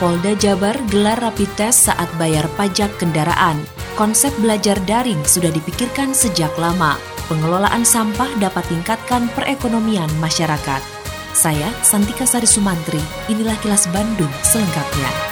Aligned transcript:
Polda 0.00 0.32
Jabar 0.32 0.72
gelar 0.88 1.20
rapid 1.20 1.60
test 1.60 1.92
saat 1.92 2.08
bayar 2.16 2.48
pajak 2.56 2.88
kendaraan. 2.96 3.60
Konsep 4.00 4.32
belajar 4.40 4.80
daring 4.88 5.20
sudah 5.28 5.52
dipikirkan 5.52 6.16
sejak 6.16 6.48
lama. 6.56 6.96
Pengelolaan 7.28 7.84
sampah 7.84 8.32
dapat 8.40 8.64
tingkatkan 8.72 9.28
perekonomian 9.36 10.08
masyarakat. 10.16 10.80
Saya 11.36 11.68
Santika 11.84 12.24
Sari 12.24 12.48
Sumantri, 12.48 12.98
inilah 13.28 13.60
kilas 13.60 13.92
Bandung 13.92 14.32
selengkapnya. 14.40 15.29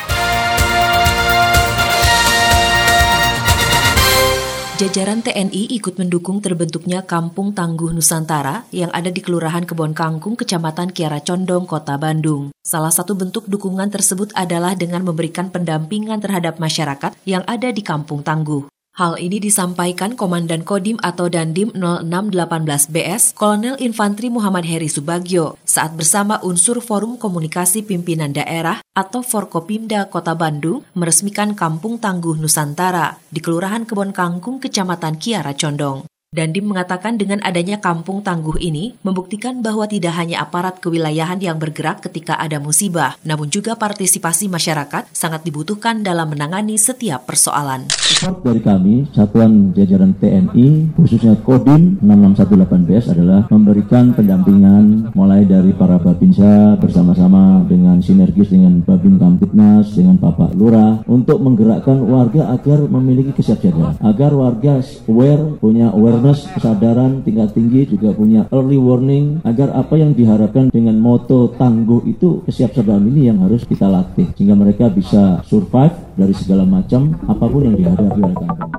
Jajaran 4.79 5.27
TNI 5.27 5.75
ikut 5.75 5.99
mendukung 5.99 6.39
terbentuknya 6.39 7.03
Kampung 7.03 7.51
Tangguh 7.51 7.91
Nusantara 7.91 8.63
yang 8.71 8.95
ada 8.95 9.11
di 9.11 9.19
Kelurahan 9.19 9.67
Kebon 9.67 9.91
Kangkung, 9.91 10.39
Kecamatan 10.39 10.95
Kiara 10.95 11.19
Condong, 11.19 11.67
Kota 11.67 11.99
Bandung. 11.99 12.55
Salah 12.63 12.95
satu 12.95 13.19
bentuk 13.19 13.51
dukungan 13.51 13.91
tersebut 13.91 14.31
adalah 14.39 14.79
dengan 14.79 15.03
memberikan 15.03 15.51
pendampingan 15.51 16.23
terhadap 16.23 16.63
masyarakat 16.63 17.11
yang 17.27 17.43
ada 17.51 17.75
di 17.75 17.83
Kampung 17.83 18.23
Tangguh. 18.23 18.71
Hal 18.99 19.15
ini 19.23 19.39
disampaikan 19.39 20.19
Komandan 20.19 20.67
Kodim 20.67 20.99
atau 20.99 21.31
Dandim 21.31 21.71
0618 21.71 22.91
BS, 22.91 23.31
Kolonel 23.31 23.79
Infantri 23.79 24.27
Muhammad 24.27 24.67
Heri 24.67 24.91
Subagio, 24.91 25.55
saat 25.63 25.95
bersama 25.95 26.43
unsur 26.43 26.83
Forum 26.83 27.15
Komunikasi 27.15 27.87
Pimpinan 27.87 28.35
Daerah 28.35 28.83
atau 28.99 29.23
Forkopimda 29.23 30.11
Kota 30.11 30.35
Bandung 30.35 30.83
meresmikan 30.99 31.55
Kampung 31.55 32.03
Tangguh 32.03 32.35
Nusantara 32.43 33.23
di 33.31 33.39
Kelurahan 33.39 33.87
Kebon 33.87 34.11
Kangkung, 34.11 34.59
Kecamatan 34.59 35.15
Kiara 35.23 35.55
Condong. 35.55 36.18
Dandim 36.29 36.69
mengatakan 36.69 37.17
dengan 37.17 37.41
adanya 37.41 37.81
kampung 37.81 38.21
tangguh 38.21 38.61
ini 38.61 38.93
membuktikan 39.01 39.65
bahwa 39.65 39.89
tidak 39.89 40.13
hanya 40.13 40.45
aparat 40.45 40.77
kewilayahan 40.77 41.41
yang 41.41 41.57
bergerak 41.57 42.05
ketika 42.05 42.37
ada 42.37 42.61
musibah, 42.61 43.17
namun 43.25 43.49
juga 43.49 43.81
partisipasi 43.81 44.45
masyarakat 44.53 45.09
sangat 45.09 45.41
dibutuhkan 45.49 46.05
dalam 46.05 46.29
menangani 46.29 46.77
setiap 46.77 47.25
persoalan. 47.25 47.89
Dari 48.45 48.61
kami, 48.61 49.09
Satuan 49.17 49.73
Jajaran 49.73 50.21
TNI, 50.21 51.01
khususnya 51.01 51.33
Kodim 51.41 51.97
6618BS 52.05 53.17
adalah 53.17 53.49
memberikan 53.49 54.13
pendampingan 54.13 55.17
mulai 55.17 55.49
dari 55.49 55.73
para 55.73 55.97
Babinsa 55.97 56.77
bersama-sama 56.77 57.65
dengan 57.65 58.05
sinergis 58.05 58.53
dengan 58.53 58.85
Babin 58.85 59.17
Kamtipnas, 59.17 59.97
dengan 59.97 60.21
Bapak 60.21 60.53
Lurah, 60.53 61.01
untuk 61.09 61.41
menggerakkan 61.41 62.05
warga 62.05 62.53
agar 62.53 62.85
memiliki 62.85 63.33
kesiapsiagaan, 63.33 64.05
agar 64.05 64.37
warga 64.37 64.85
aware, 65.09 65.57
punya 65.57 65.89
aware 65.89 66.18
awareness, 66.19 66.51
kesadaran 66.51 67.23
tingkat 67.23 67.55
tinggi 67.55 67.87
juga 67.87 68.11
punya 68.11 68.51
early 68.51 68.77
warning 68.77 69.39
agar 69.47 69.71
apa 69.79 69.95
yang 69.95 70.13
diharapkan 70.13 70.69
dengan 70.75 70.99
moto 70.99 71.55
tangguh 71.55 72.03
itu 72.11 72.43
kesiapsiagaan 72.45 73.07
ini 73.15 73.31
yang 73.31 73.39
harus 73.47 73.63
kita 73.63 73.87
latih 73.87 74.27
sehingga 74.35 74.59
mereka 74.59 74.91
bisa 74.91 75.41
survive 75.47 75.95
dari 76.19 76.35
segala 76.35 76.67
macam 76.67 77.15
apa 77.31 77.45
pun 77.47 77.63
yang 77.71 77.77
dihadapi 77.79 78.19
oleh 78.19 78.37
kampung. 78.37 78.73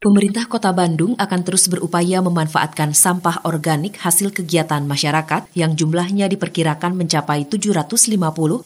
Pemerintah 0.00 0.48
Kota 0.48 0.72
Bandung 0.72 1.12
akan 1.20 1.40
terus 1.44 1.68
berupaya 1.68 2.24
memanfaatkan 2.24 2.96
sampah 2.96 3.44
organik 3.44 4.00
hasil 4.00 4.32
kegiatan 4.32 4.80
masyarakat 4.88 5.52
yang 5.52 5.76
jumlahnya 5.76 6.24
diperkirakan 6.32 6.96
mencapai 6.96 7.44
750 7.44 8.16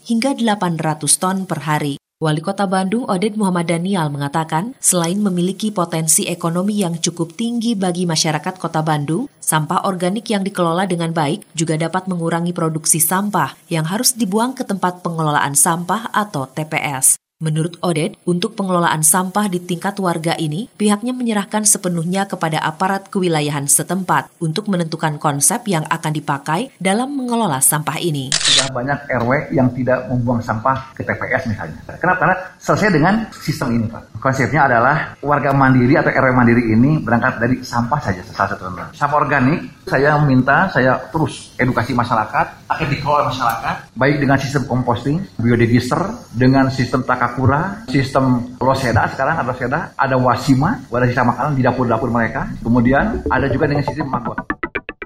hingga 0.07 0.31
800 0.31 0.95
ton 1.19 1.43
per 1.43 1.67
hari. 1.67 2.04
Wali 2.25 2.41
Kota 2.41 2.65
Bandung 2.65 3.05
Oded 3.05 3.37
Muhammad 3.37 3.69
Daniel 3.69 4.09
mengatakan, 4.09 4.73
selain 4.81 5.21
memiliki 5.21 5.69
potensi 5.69 6.25
ekonomi 6.25 6.81
yang 6.81 6.97
cukup 6.97 7.37
tinggi 7.37 7.77
bagi 7.77 8.09
masyarakat 8.09 8.57
Kota 8.57 8.81
Bandung, 8.81 9.29
sampah 9.45 9.85
organik 9.85 10.33
yang 10.33 10.41
dikelola 10.41 10.89
dengan 10.89 11.13
baik 11.13 11.45
juga 11.53 11.77
dapat 11.77 12.09
mengurangi 12.09 12.57
produksi 12.57 12.97
sampah 12.97 13.53
yang 13.69 13.85
harus 13.85 14.17
dibuang 14.17 14.57
ke 14.57 14.65
tempat 14.65 15.05
pengelolaan 15.05 15.53
sampah 15.53 16.09
atau 16.17 16.49
TPS. 16.49 17.24
Menurut 17.45 17.77
Oded, 17.85 18.17
untuk 18.25 18.57
pengelolaan 18.57 19.05
sampah 19.05 19.53
di 19.53 19.61
tingkat 19.61 20.01
warga 20.01 20.33
ini, 20.41 20.65
pihaknya 20.81 21.13
menyerahkan 21.13 21.69
sepenuhnya 21.69 22.25
kepada 22.25 22.57
aparat 22.65 23.13
kewilayahan 23.13 23.69
setempat 23.69 24.33
untuk 24.41 24.73
menentukan 24.73 25.21
konsep 25.21 25.61
yang 25.69 25.85
akan 25.93 26.17
dipakai 26.17 26.73
dalam 26.81 27.13
mengelola 27.13 27.61
sampah 27.61 28.01
ini. 28.01 28.33
Sudah 28.33 28.73
banyak 28.73 28.97
RW 29.21 29.53
yang 29.53 29.69
tidak 29.77 30.09
membuang 30.09 30.41
sampah 30.41 30.97
ke 30.97 31.05
TPS 31.05 31.53
misalnya. 31.53 31.77
Kenapa? 32.01 32.19
Karena 32.25 32.37
selesai 32.57 32.89
dengan 32.97 33.15
sistem 33.37 33.77
ini, 33.77 33.93
Pak. 33.93 34.17
Konsepnya 34.25 34.65
adalah 34.65 35.13
warga 35.21 35.53
mandiri 35.53 36.01
atau 36.01 36.09
RW 36.09 36.33
mandiri 36.33 36.73
ini 36.73 36.97
berangkat 36.97 37.45
dari 37.45 37.61
sampah 37.61 38.01
saja, 38.01 38.25
salah 38.25 38.57
satu 38.57 38.73
Sampah 38.97 39.21
organik, 39.21 39.84
saya 39.85 40.17
minta, 40.25 40.73
saya 40.73 40.97
terus 41.13 41.53
edukasi 41.61 41.93
masyarakat, 41.93 42.73
akan 42.73 42.87
dikelola 42.89 43.29
masyarakat, 43.29 43.75
baik 43.93 44.17
dengan 44.17 44.41
sistem 44.41 44.65
composting, 44.65 45.21
biodigester, 45.37 46.01
dengan 46.33 46.73
sistem 46.73 47.05
takak 47.05 47.35
Singapura, 47.35 47.83
sistem 47.91 48.55
Loseda 48.63 49.11
sekarang 49.11 49.43
ada 49.43 49.51
Loseda, 49.51 49.81
ada 49.99 50.15
Wasima, 50.15 50.79
ada 50.87 51.11
sisa 51.11 51.27
makanan 51.27 51.59
di 51.59 51.67
dapur-dapur 51.67 52.07
mereka. 52.07 52.47
Kemudian 52.63 53.27
ada 53.27 53.51
juga 53.51 53.67
dengan 53.67 53.83
sistem 53.83 54.07
Magot. 54.07 54.64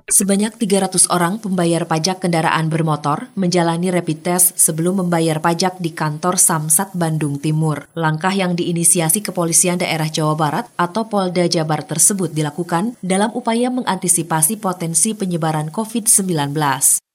Sebanyak 0.09 0.57
300 0.57 1.13
orang 1.13 1.37
pembayar 1.37 1.85
pajak 1.85 2.25
kendaraan 2.25 2.73
bermotor 2.73 3.29
menjalani 3.37 3.93
rapid 3.93 4.25
test 4.25 4.57
sebelum 4.57 5.05
membayar 5.05 5.37
pajak 5.37 5.85
di 5.85 5.93
kantor 5.93 6.41
Samsat 6.41 6.97
Bandung 6.97 7.37
Timur. 7.37 7.93
Langkah 7.93 8.33
yang 8.33 8.57
diinisiasi 8.57 9.21
Kepolisian 9.21 9.77
Daerah 9.77 10.09
Jawa 10.09 10.33
Barat 10.33 10.65
atau 10.81 11.13
Polda 11.13 11.45
Jabar 11.45 11.85
tersebut 11.85 12.33
dilakukan 12.33 12.97
dalam 13.05 13.29
upaya 13.37 13.69
mengantisipasi 13.69 14.57
potensi 14.57 15.13
penyebaran 15.13 15.69
COVID-19. 15.69 16.57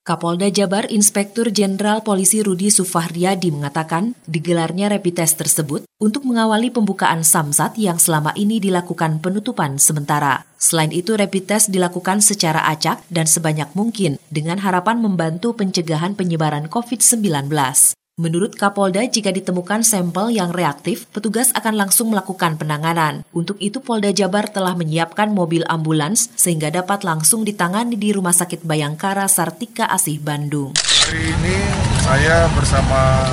Kapolda 0.03 0.51
Jabar 0.51 0.91
Inspektur 0.91 1.47
Jenderal 1.47 2.03
Polisi 2.03 2.43
Rudi 2.43 2.67
Sufahriyadi 2.67 3.55
mengatakan 3.55 4.19
digelarnya 4.27 4.91
rapid 4.91 5.23
test 5.23 5.39
tersebut 5.39 5.87
untuk 5.95 6.27
mengawali 6.27 6.75
pembukaan 6.75 7.23
samsat 7.23 7.79
yang 7.79 7.95
selama 7.95 8.35
ini 8.35 8.59
dilakukan 8.59 9.23
penutupan 9.23 9.79
sementara. 9.79 10.43
Selain 10.59 10.91
itu, 10.91 11.15
rapid 11.15 11.47
test 11.47 11.71
dilakukan 11.71 12.19
secara 12.19 12.67
acak 12.67 12.99
dan 13.07 13.31
sebanyak 13.31 13.71
mungkin 13.79 14.19
dengan 14.27 14.59
harapan 14.59 14.99
membantu 14.99 15.55
pencegahan 15.55 16.19
penyebaran 16.19 16.67
COVID-19. 16.67 17.47
Menurut 18.23 18.55
Kapolda, 18.55 19.03
jika 19.03 19.35
ditemukan 19.35 19.83
sampel 19.83 20.31
yang 20.31 20.55
reaktif, 20.55 21.11
petugas 21.11 21.51
akan 21.59 21.75
langsung 21.75 22.15
melakukan 22.15 22.55
penanganan. 22.55 23.27
Untuk 23.35 23.59
itu, 23.59 23.83
Polda 23.83 24.15
Jabar 24.15 24.47
telah 24.47 24.79
menyiapkan 24.79 25.27
mobil 25.27 25.67
ambulans 25.67 26.31
sehingga 26.39 26.71
dapat 26.71 27.03
langsung 27.03 27.43
ditangani 27.43 27.99
di 27.99 28.15
Rumah 28.15 28.31
Sakit 28.31 28.63
Bayangkara 28.63 29.27
Sartika 29.27 29.91
Asih 29.91 30.23
Bandung. 30.23 30.71
Hari 30.79 31.19
ini 31.19 31.57
saya 31.99 32.47
bersama 32.55 33.27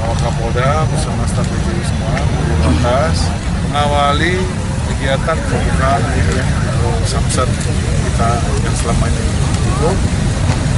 Kapolda 0.00 0.88
bersama 0.88 1.28
staf 1.28 1.44
PJI 1.52 1.82
semua 1.84 2.16
di 2.24 2.54
lantas 2.64 3.16
mengawali 3.68 4.34
kegiatan 4.88 5.38
pembukaan 5.44 6.02
samsat 7.04 7.48
kita 8.08 8.30
yang 8.64 8.76
selama 8.80 9.12
ini 9.12 9.24
tutup 9.60 9.96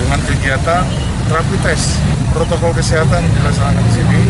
dengan 0.03 0.21
kegiatan 0.27 1.14
rapid 1.31 1.61
test. 1.65 1.97
Protokol 2.35 2.75
kesehatan 2.75 3.23
dilaksanakan 3.23 3.83
di 3.87 3.93
sini. 3.95 4.21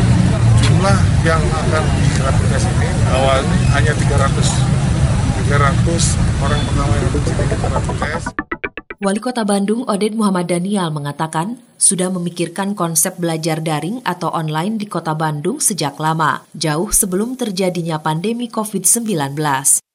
Jumlah 0.64 0.98
yang 1.26 1.40
akan 1.40 1.84
di 1.98 2.06
rapid 2.20 2.46
test 2.52 2.66
ini 2.78 2.90
awalnya 3.10 3.56
hanya 3.74 3.92
300. 3.96 4.74
300 5.44 6.40
orang 6.40 6.60
pertama 6.64 6.92
yang 6.96 7.10
di 7.12 7.20
sini 7.24 7.44
kita 7.50 7.66
rapid 7.68 7.96
test. 7.98 8.26
Wali 9.04 9.20
Kota 9.20 9.44
Bandung 9.44 9.84
Oded 9.84 10.16
Muhammad 10.16 10.48
Daniel 10.48 10.88
mengatakan 10.88 11.60
sudah 11.76 12.08
memikirkan 12.08 12.72
konsep 12.72 13.20
belajar 13.20 13.60
daring 13.60 14.00
atau 14.00 14.32
online 14.32 14.80
di 14.80 14.88
Kota 14.88 15.12
Bandung 15.12 15.60
sejak 15.60 16.00
lama, 16.00 16.40
jauh 16.56 16.88
sebelum 16.88 17.36
terjadinya 17.36 18.00
pandemi 18.00 18.48
COVID-19. 18.48 19.36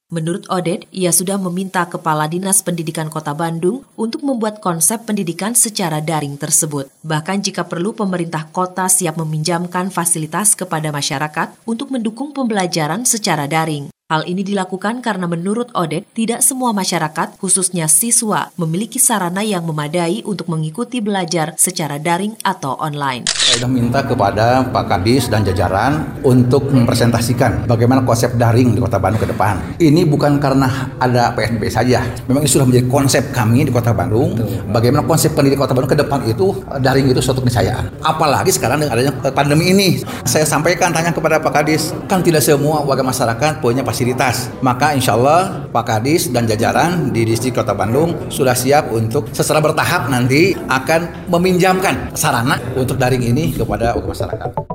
Menurut 0.10 0.50
Odet, 0.50 0.90
ia 0.90 1.14
sudah 1.14 1.38
meminta 1.38 1.86
Kepala 1.86 2.26
Dinas 2.26 2.66
Pendidikan 2.66 3.14
Kota 3.14 3.38
Bandung 3.38 3.86
untuk 3.94 4.26
membuat 4.26 4.58
konsep 4.58 5.06
pendidikan 5.06 5.54
secara 5.54 6.02
daring 6.02 6.34
tersebut. 6.34 6.90
Bahkan 7.06 7.46
jika 7.46 7.70
perlu 7.70 7.94
pemerintah 7.94 8.50
kota 8.50 8.90
siap 8.90 9.22
meminjamkan 9.22 9.94
fasilitas 9.94 10.58
kepada 10.58 10.90
masyarakat 10.90 11.54
untuk 11.70 11.94
mendukung 11.94 12.34
pembelajaran 12.34 13.06
secara 13.06 13.46
daring. 13.46 13.94
Hal 14.10 14.26
ini 14.26 14.42
dilakukan 14.42 15.06
karena 15.06 15.30
menurut 15.30 15.70
Odet, 15.78 16.02
tidak 16.18 16.42
semua 16.42 16.74
masyarakat, 16.74 17.38
khususnya 17.38 17.86
siswa, 17.86 18.50
memiliki 18.58 18.98
sarana 18.98 19.46
yang 19.46 19.62
memadai 19.62 20.26
untuk 20.26 20.50
mengikuti 20.50 20.98
belajar 20.98 21.54
secara 21.62 22.02
daring 22.02 22.34
atau 22.42 22.74
online. 22.82 23.30
Saya 23.30 23.62
sudah 23.62 23.70
minta 23.70 24.02
kepada 24.02 24.66
Pak 24.66 24.86
Kadis 24.90 25.30
dan 25.30 25.46
jajaran 25.46 26.26
untuk 26.26 26.74
mempresentasikan 26.74 27.70
bagaimana 27.70 28.02
konsep 28.02 28.34
daring 28.34 28.74
di 28.74 28.82
Kota 28.82 28.98
Bandung 28.98 29.22
ke 29.22 29.30
depan. 29.30 29.78
Ini 29.78 30.02
bukan 30.10 30.42
karena 30.42 30.90
ada 30.98 31.30
PSBB 31.38 31.70
saja. 31.70 32.02
Memang 32.26 32.42
ini 32.42 32.50
sudah 32.50 32.66
menjadi 32.66 32.90
konsep 32.90 33.30
kami 33.30 33.70
di 33.70 33.72
Kota 33.74 33.94
Bandung. 33.94 34.34
Bagaimana 34.74 35.06
konsep 35.06 35.38
pendidikan 35.38 35.70
Kota 35.70 35.78
Bandung 35.78 35.94
ke 35.94 36.02
depan 36.02 36.26
itu 36.26 36.58
daring 36.82 37.14
itu 37.14 37.22
suatu 37.22 37.46
keniscayaan. 37.46 38.02
Apalagi 38.02 38.50
sekarang 38.50 38.82
dengan 38.82 38.98
adanya 38.98 39.14
pandemi 39.30 39.70
ini. 39.70 40.02
Saya 40.26 40.50
sampaikan 40.50 40.90
tanya 40.90 41.14
kepada 41.14 41.38
Pak 41.38 41.62
Kadis, 41.62 41.94
kan 42.10 42.26
tidak 42.26 42.42
semua 42.42 42.82
warga 42.82 43.06
masyarakat 43.06 43.62
punya 43.62 43.86
pasti 43.86 43.99
fasilitas. 44.00 44.48
Maka 44.64 44.96
insya 44.96 45.20
Allah 45.20 45.68
Pak 45.68 45.84
Kadis 45.84 46.32
dan 46.32 46.48
jajaran 46.48 47.12
di 47.12 47.28
distrik 47.28 47.60
Kota 47.60 47.76
Bandung 47.76 48.32
sudah 48.32 48.56
siap 48.56 48.96
untuk 48.96 49.28
secara 49.36 49.60
bertahap 49.60 50.08
nanti 50.08 50.56
akan 50.56 51.28
meminjamkan 51.28 52.16
sarana 52.16 52.56
untuk 52.80 52.96
daring 52.96 53.28
ini 53.28 53.52
kepada 53.52 54.00
masyarakat. 54.00 54.69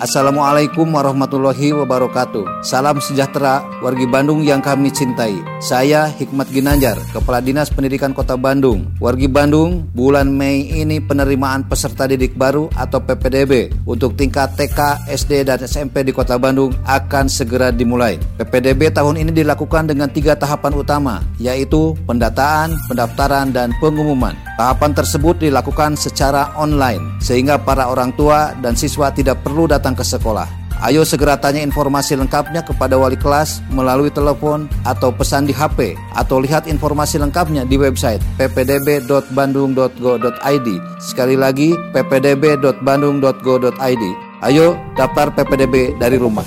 Assalamualaikum 0.00 0.88
warahmatullahi 0.96 1.76
wabarakatuh. 1.76 2.64
Salam 2.64 3.04
sejahtera 3.04 3.60
wargi 3.84 4.08
Bandung 4.08 4.40
yang 4.40 4.64
kami 4.64 4.88
cintai. 4.88 5.36
Saya 5.60 6.08
Hikmat 6.08 6.48
Ginanjar, 6.48 6.96
Kepala 7.12 7.44
Dinas 7.44 7.68
Pendidikan 7.68 8.16
Kota 8.16 8.32
Bandung. 8.32 8.88
Wargi 8.96 9.28
Bandung, 9.28 9.84
bulan 9.92 10.32
Mei 10.32 10.72
ini 10.72 11.04
penerimaan 11.04 11.68
peserta 11.68 12.08
didik 12.08 12.32
baru 12.32 12.72
atau 12.80 13.04
PPDB 13.04 13.76
untuk 13.84 14.16
tingkat 14.16 14.56
TK, 14.56 15.04
SD, 15.04 15.44
dan 15.44 15.60
SMP 15.68 16.00
di 16.00 16.16
Kota 16.16 16.40
Bandung 16.40 16.72
akan 16.88 17.28
segera 17.28 17.68
dimulai. 17.68 18.16
PPDB 18.40 18.96
tahun 18.96 19.20
ini 19.20 19.36
dilakukan 19.36 19.92
dengan 19.92 20.08
tiga 20.08 20.32
tahapan 20.32 20.80
utama, 20.80 21.20
yaitu 21.36 21.92
pendataan, 22.08 22.72
pendaftaran, 22.88 23.52
dan 23.52 23.76
pengumuman. 23.84 24.32
Tahapan 24.60 24.92
tersebut 24.92 25.40
dilakukan 25.40 25.96
secara 25.96 26.52
online, 26.52 27.16
sehingga 27.16 27.56
para 27.56 27.88
orang 27.88 28.12
tua 28.12 28.52
dan 28.60 28.76
siswa 28.76 29.08
tidak 29.08 29.40
perlu 29.40 29.64
datang 29.64 29.96
ke 29.96 30.04
sekolah. 30.04 30.44
Ayo 30.84 31.00
segera 31.00 31.40
tanya 31.40 31.64
informasi 31.64 32.12
lengkapnya 32.12 32.60
kepada 32.60 33.00
wali 33.00 33.16
kelas 33.16 33.64
melalui 33.72 34.12
telepon 34.12 34.68
atau 34.84 35.16
pesan 35.16 35.48
di 35.48 35.56
HP 35.56 35.96
atau 36.12 36.44
lihat 36.44 36.68
informasi 36.68 37.16
lengkapnya 37.16 37.64
di 37.64 37.80
website 37.80 38.20
ppdb.bandung.go.id. 38.36 40.68
Sekali 41.00 41.40
lagi 41.40 41.72
ppdb.bandung.go.id. 41.96 44.04
Ayo 44.44 44.76
daftar 44.92 45.32
PPDB 45.40 45.96
dari 45.96 46.20
rumah. 46.20 46.44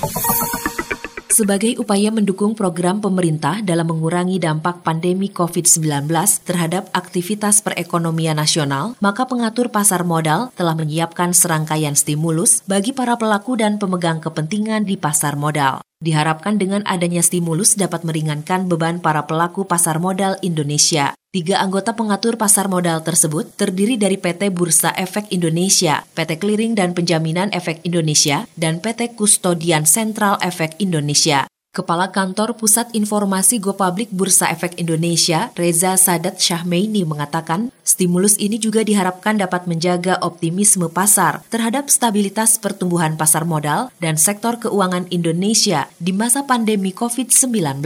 Sebagai 1.34 1.82
upaya 1.82 2.14
mendukung 2.14 2.54
program 2.54 3.02
pemerintah 3.02 3.66
dalam 3.66 3.90
mengurangi 3.90 4.38
dampak 4.38 4.86
pandemi 4.86 5.34
COVID-19 5.34 6.06
terhadap 6.46 6.94
aktivitas 6.94 7.66
perekonomian 7.66 8.38
nasional, 8.38 8.94
maka 9.02 9.26
pengatur 9.26 9.74
pasar 9.74 10.06
modal 10.06 10.54
telah 10.54 10.78
menyiapkan 10.78 11.34
serangkaian 11.34 11.98
stimulus 11.98 12.62
bagi 12.70 12.94
para 12.94 13.18
pelaku 13.18 13.58
dan 13.58 13.82
pemegang 13.82 14.22
kepentingan 14.22 14.86
di 14.86 14.94
pasar 14.94 15.34
modal. 15.34 15.82
Diharapkan 16.06 16.62
dengan 16.62 16.86
adanya 16.86 17.26
stimulus 17.26 17.82
dapat 17.82 18.06
meringankan 18.06 18.70
beban 18.70 19.02
para 19.02 19.26
pelaku 19.26 19.66
pasar 19.66 19.98
modal 19.98 20.38
Indonesia. 20.46 21.18
Tiga 21.34 21.66
anggota 21.66 21.98
pengatur 21.98 22.38
pasar 22.38 22.70
modal 22.70 23.02
tersebut 23.02 23.58
terdiri 23.58 23.98
dari 23.98 24.22
PT 24.22 24.54
Bursa 24.54 24.94
Efek 24.94 25.34
Indonesia, 25.34 26.06
PT 26.14 26.38
Clearing 26.38 26.78
dan 26.78 26.94
Penjaminan 26.94 27.50
Efek 27.50 27.82
Indonesia, 27.82 28.46
dan 28.54 28.78
PT 28.78 29.18
Kustodian 29.18 29.90
Sentral 29.90 30.38
Efek 30.46 30.78
Indonesia. 30.78 31.50
Kepala 31.74 32.14
Kantor 32.14 32.54
Pusat 32.54 32.94
Informasi 32.94 33.58
Go 33.58 33.74
Public 33.74 34.14
Bursa 34.14 34.46
Efek 34.54 34.78
Indonesia, 34.78 35.50
Reza 35.58 35.98
Sadat 35.98 36.38
Syahmeini 36.38 37.02
mengatakan, 37.02 37.74
stimulus 37.82 38.38
ini 38.38 38.62
juga 38.62 38.86
diharapkan 38.86 39.42
dapat 39.42 39.66
menjaga 39.66 40.22
optimisme 40.22 40.86
pasar 40.94 41.42
terhadap 41.50 41.90
stabilitas 41.90 42.62
pertumbuhan 42.62 43.18
pasar 43.18 43.50
modal 43.50 43.90
dan 43.98 44.22
sektor 44.22 44.62
keuangan 44.62 45.10
Indonesia 45.10 45.90
di 45.98 46.14
masa 46.14 46.46
pandemi 46.46 46.94
COVID-19 46.94 47.82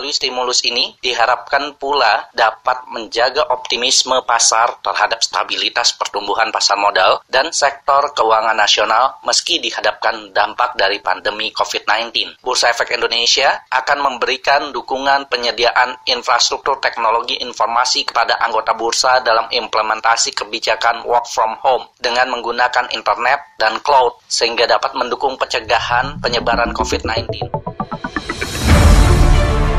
melalui 0.00 0.16
stimulus 0.16 0.64
ini 0.64 0.96
diharapkan 1.04 1.76
pula 1.76 2.30
dapat 2.32 2.88
menjaga 2.88 3.44
optimisme 3.52 4.16
pasar 4.24 4.80
terhadap 4.80 5.20
stabilitas 5.20 5.92
pertumbuhan 5.92 6.48
pasar 6.48 6.80
modal 6.80 7.20
dan 7.28 7.52
sektor 7.52 8.08
keuangan 8.16 8.56
nasional 8.56 9.20
meski 9.28 9.60
dihadapkan 9.60 10.32
dampak 10.32 10.72
dari 10.80 11.04
pandemi 11.04 11.52
COVID-19. 11.52 12.40
Bursa 12.40 12.72
Efek 12.72 12.96
Indonesia 13.00 13.64
akan 13.72 13.98
memberikan 14.04 14.76
dukungan 14.76 15.32
penyediaan 15.32 16.04
infrastruktur 16.04 16.84
teknologi 16.84 17.40
informasi 17.40 18.04
kepada 18.04 18.36
anggota 18.44 18.76
bursa 18.76 19.24
dalam 19.24 19.48
implementasi 19.48 20.36
kebijakan 20.36 21.08
work 21.08 21.24
from 21.24 21.56
home 21.64 21.88
dengan 21.96 22.28
menggunakan 22.28 22.92
internet 22.92 23.56
dan 23.56 23.80
cloud 23.80 24.20
sehingga 24.28 24.68
dapat 24.68 24.92
mendukung 24.92 25.40
pencegahan 25.40 26.20
penyebaran 26.20 26.76
COVID-19. 26.76 27.48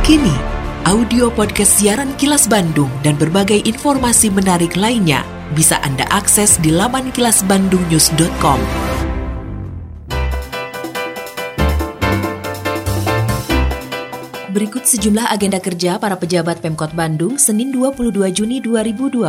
Kini, 0.02 0.36
audio 0.90 1.30
podcast 1.30 1.78
siaran 1.78 2.18
Kilas 2.18 2.50
Bandung 2.50 2.90
dan 3.06 3.22
berbagai 3.22 3.62
informasi 3.70 4.34
menarik 4.34 4.74
lainnya 4.74 5.22
bisa 5.54 5.78
Anda 5.86 6.10
akses 6.10 6.58
di 6.58 6.74
laman 6.74 7.14
kilasbandungnews.com. 7.14 8.91
Berikut 14.52 14.84
sejumlah 14.84 15.32
agenda 15.32 15.64
kerja 15.64 15.96
para 15.96 16.20
pejabat 16.20 16.60
Pemkot 16.60 16.92
Bandung 16.92 17.40
Senin 17.40 17.72
22 17.72 18.12
Juni 18.36 18.60
2020. 18.60 19.24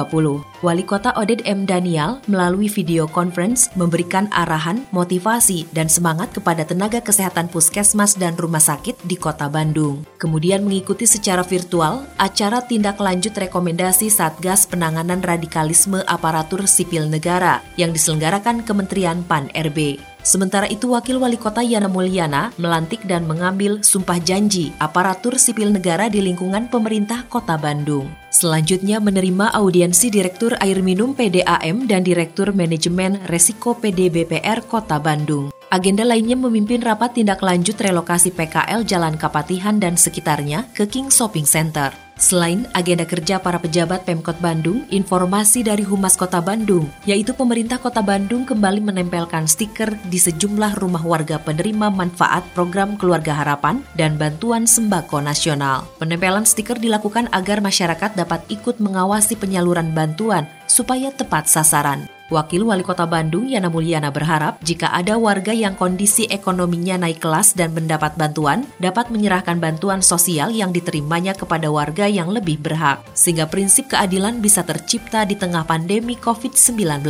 Wali 0.67 0.83
Kota 0.83 1.15
Oded 1.15 1.47
M. 1.47 1.63
Daniel 1.63 2.19
melalui 2.27 2.67
video 2.67 3.07
conference 3.07 3.71
memberikan 3.79 4.27
arahan, 4.35 4.83
motivasi, 4.91 5.71
dan 5.71 5.87
semangat 5.87 6.35
kepada 6.35 6.67
tenaga 6.67 6.99
kesehatan 6.99 7.47
puskesmas 7.47 8.19
dan 8.19 8.35
rumah 8.35 8.59
sakit 8.59 8.99
di 9.07 9.15
Kota 9.15 9.47
Bandung. 9.47 10.03
Kemudian 10.19 10.67
mengikuti 10.67 11.07
secara 11.07 11.47
virtual 11.47 12.03
acara 12.19 12.59
tindak 12.67 12.99
lanjut 12.99 13.31
rekomendasi 13.31 14.11
Satgas 14.11 14.67
Penanganan 14.67 15.23
Radikalisme 15.23 16.03
Aparatur 16.11 16.67
Sipil 16.67 17.07
Negara 17.07 17.63
yang 17.79 17.95
diselenggarakan 17.95 18.67
Kementerian 18.67 19.23
PAN-RB. 19.23 20.03
Sementara 20.23 20.71
itu, 20.71 20.95
Wakil 20.95 21.19
Wali 21.19 21.35
Kota 21.35 21.67
Yana 21.67 21.91
Mulyana 21.91 22.55
melantik 22.55 23.03
dan 23.07 23.27
mengambil 23.27 23.83
sumpah 23.83 24.23
janji 24.23 24.71
aparatur 24.79 25.35
sipil 25.35 25.75
negara 25.75 26.07
di 26.07 26.23
lingkungan 26.23 26.71
pemerintah 26.71 27.27
Kota 27.27 27.59
Bandung. 27.59 28.07
Selanjutnya 28.31 29.03
menerima 29.03 29.51
audiensi 29.53 30.09
Direktur 30.09 30.55
Air 30.63 30.81
Minum 30.81 31.13
PDAM 31.13 31.91
dan 31.91 32.07
Direktur 32.07 32.55
Manajemen 32.55 33.19
Resiko 33.27 33.75
PDBPR 33.77 34.65
Kota 34.65 35.03
Bandung. 35.03 35.53
Agenda 35.73 36.05
lainnya 36.05 36.37
memimpin 36.37 36.85
rapat 36.85 37.17
tindak 37.17 37.41
lanjut 37.41 37.75
relokasi 37.81 38.29
PKL 38.31 38.85
Jalan 38.85 39.17
Kapatihan 39.17 39.81
dan 39.81 39.97
sekitarnya 39.97 40.69
ke 40.77 40.85
King 40.85 41.09
Shopping 41.09 41.49
Center. 41.49 42.12
Selain 42.23 42.71
agenda 42.71 43.03
kerja 43.03 43.43
para 43.43 43.59
pejabat 43.59 44.07
Pemkot 44.07 44.39
Bandung, 44.39 44.87
informasi 44.95 45.67
dari 45.67 45.83
Humas 45.83 46.15
Kota 46.15 46.39
Bandung, 46.39 46.87
yaitu 47.03 47.35
pemerintah 47.35 47.83
Kota 47.83 47.99
Bandung 47.99 48.47
kembali 48.47 48.79
menempelkan 48.79 49.51
stiker 49.51 49.91
di 50.07 50.23
sejumlah 50.23 50.79
rumah 50.79 51.03
warga 51.03 51.43
penerima 51.43 51.91
manfaat 51.91 52.47
program 52.55 52.95
Keluarga 52.95 53.35
Harapan 53.35 53.83
dan 53.99 54.15
bantuan 54.15 54.71
sembako 54.71 55.19
nasional. 55.19 55.83
Penempelan 55.99 56.47
stiker 56.47 56.79
dilakukan 56.79 57.27
agar 57.35 57.59
masyarakat 57.59 58.15
dapat 58.15 58.47
ikut 58.47 58.79
mengawasi 58.79 59.35
penyaluran 59.35 59.91
bantuan 59.91 60.47
supaya 60.71 61.11
tepat 61.11 61.51
sasaran. 61.51 62.07
Wakil 62.33 62.65
Wali 62.65 62.81
Kota 62.81 63.05
Bandung 63.05 63.45
Yana 63.45 63.69
Mulyana 63.69 64.09
berharap 64.09 64.57
jika 64.65 64.89
ada 64.89 65.21
warga 65.21 65.53
yang 65.53 65.77
kondisi 65.77 66.25
ekonominya 66.33 67.05
naik 67.05 67.21
kelas 67.21 67.53
dan 67.53 67.77
mendapat 67.77 68.17
bantuan, 68.17 68.65
dapat 68.81 69.13
menyerahkan 69.13 69.61
bantuan 69.61 70.01
sosial 70.01 70.49
yang 70.49 70.73
diterimanya 70.73 71.37
kepada 71.37 71.69
warga 71.69 72.09
yang 72.09 72.33
lebih 72.33 72.57
berhak, 72.57 73.05
sehingga 73.13 73.45
prinsip 73.45 73.93
keadilan 73.93 74.41
bisa 74.41 74.65
tercipta 74.65 75.29
di 75.29 75.37
tengah 75.37 75.69
pandemi 75.69 76.17
COVID-19. 76.17 77.05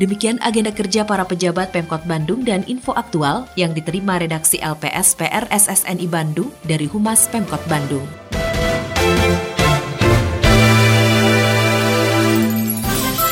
Demikian 0.00 0.40
agenda 0.40 0.72
kerja 0.72 1.04
para 1.04 1.28
pejabat 1.28 1.72
Pemkot 1.72 2.04
Bandung 2.08 2.44
dan 2.44 2.64
info 2.64 2.96
aktual 2.96 3.48
yang 3.56 3.76
diterima 3.76 4.16
redaksi 4.16 4.60
LPS 4.60 5.16
PR 5.16 5.44
SSNI 5.48 6.08
Bandung 6.08 6.48
dari 6.64 6.88
Humas 6.88 7.28
Pemkot 7.28 7.60
Bandung. 7.68 8.04